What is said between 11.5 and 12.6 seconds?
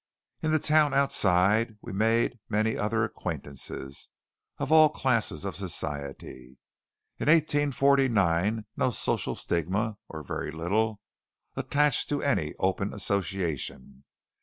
attached to any